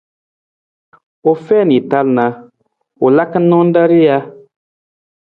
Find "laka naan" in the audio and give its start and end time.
3.17-3.69